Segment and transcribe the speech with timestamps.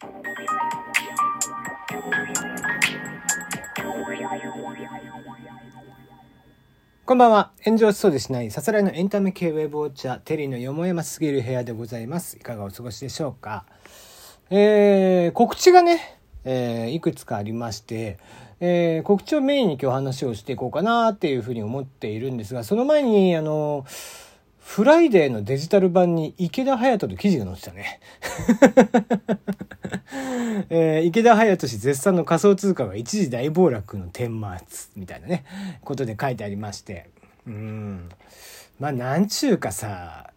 [0.00, 0.06] こ
[7.14, 7.50] んばんは。
[7.64, 12.36] 炎上しそうでしない、さすらいのエンタメ系ウェブウォッチャー、テリーのよもやますぎる部屋でございます。
[12.36, 13.64] いかがお過ごしでしょうか。
[14.50, 18.18] えー、告知がね、えー、いくつかありまして、
[18.60, 23.84] えー、告知をメインに今日話をしていこうかなっていうふうに思っているんですが、その前に、あの、
[24.60, 28.00] フライデーのデジタル版に池田隼人の記事が載ってたね。
[30.70, 34.28] えー、池田隼人氏絶賛の仮想通貨が一時大暴落の顛
[34.66, 35.44] 末みたいなね、
[35.82, 37.08] ことで書いてありまして。
[37.46, 38.08] うん。
[38.78, 40.30] まあ、なんちゅうかさ、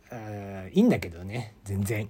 [0.72, 2.10] いいんだけどね、全然。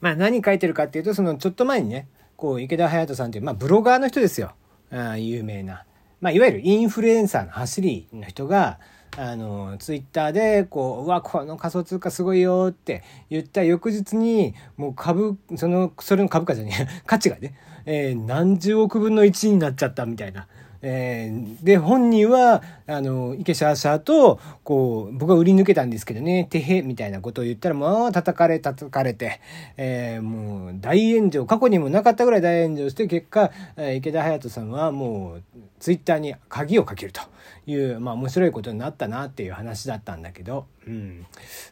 [0.00, 4.52] まあ、何書いてるかっていうと、そのちょっと前にね、こう、池田隼人さんっていう、まあ、ブロガーの人ですよ。
[4.90, 5.84] あ有名な。
[6.20, 8.78] まあ、いわゆるインフルエンサーの走りの人が、
[9.16, 20.46] あの、ツイッターで、こう、うわ、この仮想通貨すごいよって言った翌日に、もう株、その、それの株価じゃねえ、価値がね、えー、何十億分の1になっちゃったみたいな。
[20.82, 29.40] えー、で、本人は、あの、イケシャーシャーと、こう、僕は売り抜けたんですけどね、てへ、みたいなことを言ったら、もう叩かれ、叩かれて、
[29.76, 35.42] えー、もう大炎上、過去にもなかったぐらい大炎上して、結果、え池田隼人さんはもう、
[35.78, 37.20] ツイッターに鍵をかけると
[37.66, 41.26] いう、まあ面白いことになったなっていう話だったんだけど、うん。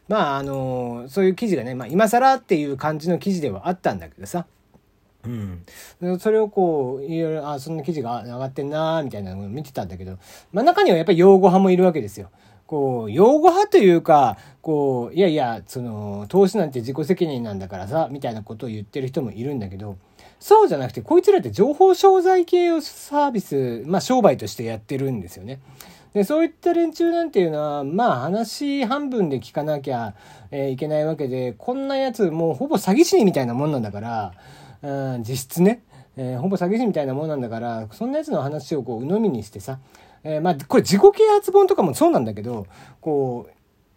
[0.07, 4.45] まあ、あの、そういう記事がね、まあ今更っていう感じの記事ではあったんだけどさ、
[5.25, 6.19] うん。
[6.19, 10.17] それをこう、いろいろ、あ、そんな記事が上がってんなみたいなのを見てたんだけど、
[10.51, 12.29] まあ中にはやっぱり用語派もいるわけですよ。
[12.65, 19.97] こう、用語派というか、こう、いやいや、その、投資なんて自己責任なんだからさ、みたいなことを言ってる人もいるんだけど、
[20.39, 25.59] そうじゃなくて、こいつらって情報商材系をサービス、まあ商売としてやってるんですよね。
[26.13, 30.13] で、そういった連中なんていうのは、まあ話半分で聞かなきゃ、
[30.51, 34.33] えー、いけないわけで、こんなやつもうほぼ詐欺師みたいなもんなんだから、
[34.83, 35.83] うん、実質ね、
[36.17, 39.79] えー、ほぼ詐欺師みたいなもんなんだから、そんなやつの話をこう、鵜呑みにしてさ、
[40.23, 42.67] えー、まあ、これ自己啓発本とかもそうなんだけど、
[42.99, 43.47] こ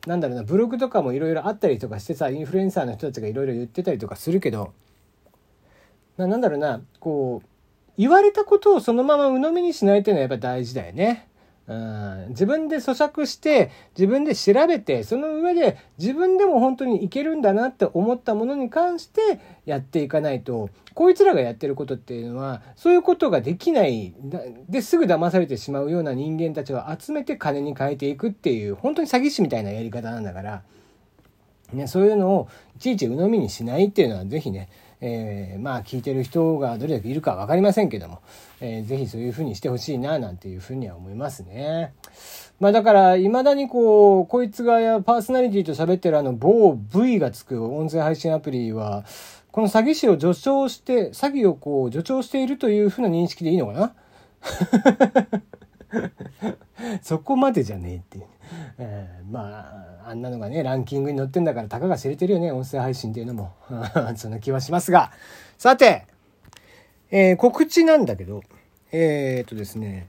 [0.06, 4.72] う、なんだろうな、ブログとかもいろいろあったりとかしてさ、インフルエンサーの人たちがいろいろ言ってたりとかするけど、
[6.16, 7.48] ななんだろうな、こう、
[7.96, 11.28] 言われたことをそのまま鵜呑みにしないっていうのはやっぱ大事だよね。
[11.66, 24.14] うん、自分で咀嚼して自分で調べてその上で自分でも本当にいけるんだなって思ったものに関してやっていかないとこいつらがやってることっていうのはそういうことができない
[24.68, 30.62] ですぐ騙されてしまうような人間たちを集めて金に変えていくっていう本当に詐欺師みたいなやり方なんだから、
[31.72, 34.68] ね、そういうのをいちいち鵜呑みにしないっていうのは是非ね
[35.06, 38.22] えー、まあ聞いてる人がどれだけいるか分かりませんけども、
[38.62, 41.92] えー、ぜひそういうふうにしてほしいななんていうふうには思いますね。
[42.58, 49.04] まあだから未だにこうこいつがパーソナリティと喋ってるあの某 V がつく音声配信アプリは
[49.52, 53.94] この詐欺師を助長して詐欺をこう助長しているというふうな認識でいいのかな？
[57.02, 58.24] そこまでじゃねえっていう。
[58.78, 63.52] えー、まあ、あんなのがね、ランキングに載ってんだからたかが知れてるよね、音声配信っていうのも。
[64.16, 65.12] そんな気はしますが。
[65.58, 66.06] さて、
[67.10, 68.42] えー、告知なんだけど、
[68.92, 70.08] えー、っとですね、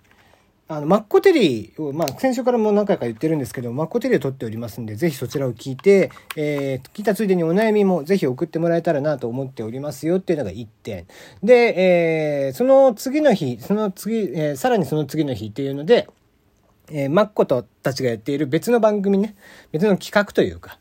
[0.67, 11.05] あの、マッコテリーを、まあ、先週からも何回か言ってるんですけど、マッコテリーを撮っておりますんで、ぜひそちらを聞いて、えー、聞いたついでにお悩みもぜひ送ってもらえたらなと思っておりますよっていうのが1点。
[11.43, 16.07] で、えー、その次の日、その次、えー、さらにその次の日っていうので、
[16.89, 19.35] えー、マッコとたちがやっている別の番組ね、
[19.71, 20.77] 別の企画というか、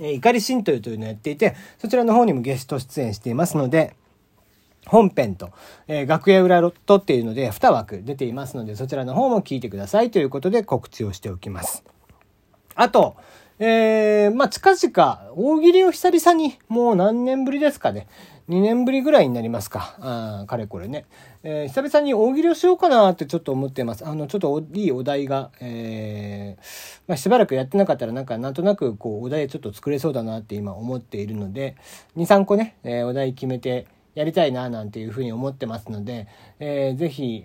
[0.00, 3.94] えー、怒り神というというのをやっていて、そちらの方にもゲスト出演していますので、
[4.86, 5.50] 本編と、
[5.88, 11.82] えー、楽屋裏ロットっていうので2枠出ていますので、そちらの方も聞いてくださいということで告知をしておきます。
[12.74, 13.16] あと、
[13.58, 18.06] えー、まあ、近々、大喜利を久々に、もう何年ぶりですかね。
[18.48, 19.96] 2年ぶりぐらいになりますか。
[19.98, 21.06] ああかれこれね。
[21.42, 24.06] えー、久々に大喜利をしようかなってちょっと思ってます。
[24.06, 26.64] あの、ちょっといいお題が、えー、
[27.08, 31.76] まあ、しばらくやってなかったらなんかなんとなくこう、お題ちょっと作れそうだなって今思っているので、
[32.16, 36.26] 2、3個ね、えー、お題決めて、やりたいななんていうふうに思ってますので、
[36.58, 37.44] えー、ぜひ、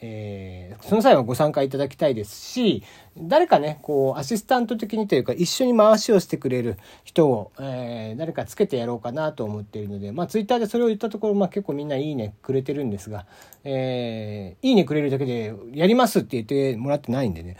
[0.00, 2.82] えー、その際はご参加いただきたいですし、
[3.20, 13.26] 誰かね、こう、アシスタント的にというか、一緒に回しをしてくれる人を、えー、誰かつけてやろうかなと思っているので、まあ、ツイッターでそれを言ったところ、まあ、結構みんないいねくれてるんですが、
[13.64, 17.56] えー、いいねくれるだけで、やりますって言ってもらってないんでね。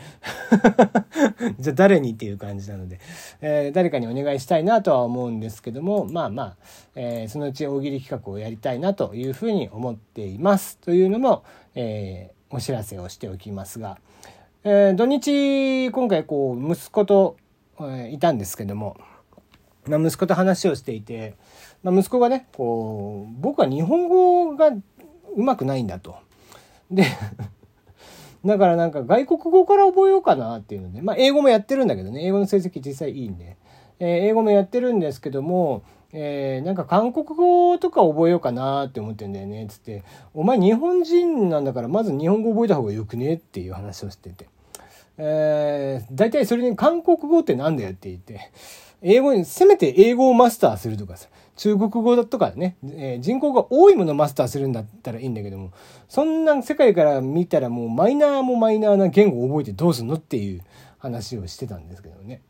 [1.58, 3.00] じゃあ誰にっていう感じなので、
[3.40, 6.56] えー、誰かにお願いしたいなとは思うんですけども、まあまあ、
[6.94, 10.78] えー、そのうち大喜利企画をやりたいなというふうに思っています。
[10.78, 11.44] というのも、
[11.74, 13.98] えー、お知らせをしておきますが、
[14.64, 17.36] えー、土日今回こう息子と、
[17.80, 18.96] えー、いたんですけども、
[19.86, 21.36] まあ、息子と話をしていて
[21.82, 24.82] まあ、息子がねこう僕は日本語がう
[25.36, 26.16] まくないんだと。
[26.90, 27.04] で
[28.44, 33.56] だからなんか外国語から覚えようかなっていうので、まあ英語もやってるんだけどね、英語の成績実際いいんで、
[33.98, 35.82] えー、英語もやってるんですけども、
[36.12, 44.46] えー、なんか韓国語とか覚えようかなって思ってんだよね、つって、お前日本人なんだからまず日本語覚えた方がよくねっていう話をしてて。
[45.18, 48.50] えー、大体それに韓国語ってなんだよって言って、
[49.02, 55.72] 英語に、せめて英語をマスターするとかさ、中国語だとかね、えー、人口が多いものをマスターするんだったらいいんだけども、
[56.08, 60.62] そんな世界から見たらもうマイナーもマイナーな言語を覚えてどうすんのっていう
[60.98, 62.40] 話をしてたんですけどね。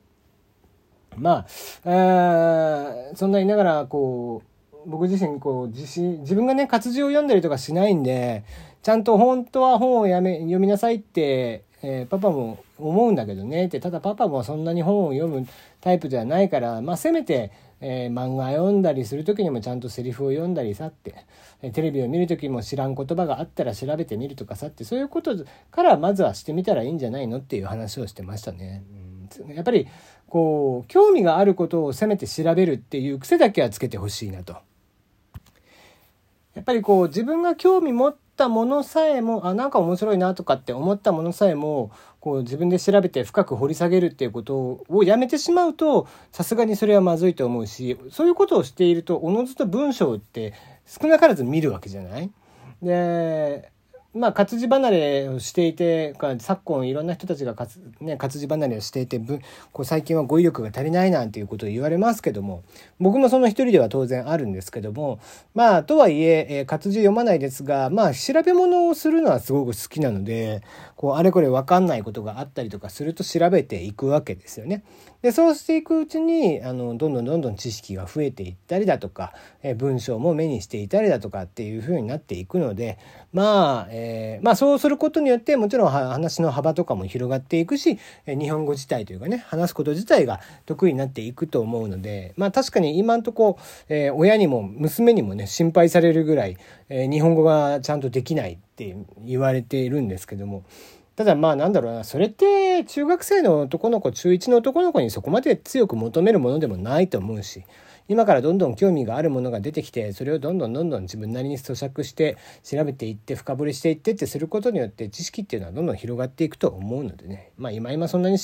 [1.16, 1.46] ま
[1.84, 8.44] あ、あそんな言いながら、こう、僕自身、こう、自身、自分がね、活字を読んだりとかしないんで、
[8.82, 15.46] ちゃんと本当は本をやめ、読みなさいって、えー、パパも思うんだけどねって、ただパパもそんなに本を読む
[15.80, 21.14] タイプではないから、まあせめて、えー、漫画読んだりする時にもちゃんとセリフを読んだりさって、
[21.62, 25.36] えテレビを見る時も知らん言葉があったら調べてみるとかさってそういうこと
[25.70, 28.82] からまずはしてみたらいいんじゃないのっていう話をしてましたね。
[28.90, 29.07] うん、
[29.54, 29.86] やっぱり
[30.28, 34.56] こう興味があることをせめて調べるっていう癖だけはつけてほしいなと。
[36.54, 50.52] やっぱりこう自分が興味持ったものさえもあなんか面白いなとかって思ったものさえもこう自分で調べて深く掘り下げるっていうことをやめてしまうとさすがにそれはまずいと思うしそういうことをしているとおのずと文章って
[50.84, 52.30] 少なからず見るわけじゃない？
[52.82, 53.70] で
[54.14, 59.20] まあ、活字離れをしていて、昨今いろんな人たちが活,、ね、活字離れをしていて、
[59.72, 62.62] こう最近は語彙力が足りないなんていうことを言われますけども、
[62.98, 65.20] 僕もその一人では当然あるんですけども、
[65.54, 70.62] まあ、とはいえ、え活字読まないですが、まあ、調べ物をするのはすごく好きなので、
[70.96, 74.84] こう、あれこれわかんないことがあったりとかすると調べていくわけですよね。
[75.20, 82.98] で、そうしていくうちに、あの、どんどんどんどん知識が増えていったりだとか、え文章も目にしていたりだとかっていうふうになっていくので、
[83.32, 93.58] まあ、えー、えまあそうすることによってもちろん話の幅とかも広がっていくし、日本語自体というかね、話すこと自体が得意になっていくと思うので、まあ確かに今んとこ、
[93.88, 96.56] えー、親にも娘にもね、心配されるぐらい、
[96.88, 100.64] えー、日本語がちゃんとできないって言われているんですけども、
[101.16, 107.64] ただまあなんだろうな、それって中学生の男の子、中1の男の子にそこまで強く求めるものでもないと思うし、
[108.08, 118.38] 今からどんどん興味があるものが出てきて、それをどんどんどんどん自分なりに咀嚼して、調べていって、深掘りしていってってすることによって、知識っていうのはどんどん広がっていくと思うのでね、まあ今今そんなに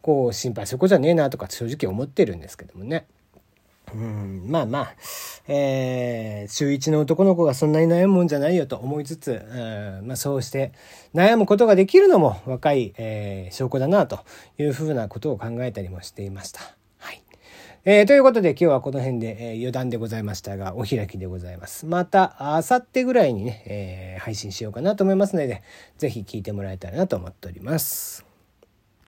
[0.00, 3.06] こう心配することじゃねえなとか正直思ってるんですけどもね。
[3.92, 4.94] うん、まあまあ、
[5.46, 10.72] えー、中1の男の子がそんなに悩むもんじゃないよと思いつつ、うん、まあそうして
[11.14, 14.20] 悩むことができるのも若い、えー、証拠だなと
[14.58, 16.60] いうふうなことを考えたりもしていました。
[17.86, 21.84] えー、ということで今日はこの辺で、えー、余談でございましたが、お開きでございます。
[21.84, 25.62] また、明後日ぐらいにね、えー、配信しようかなと思いますので、
[25.98, 28.33] ぜひ聞いてもらえたらなと思っております。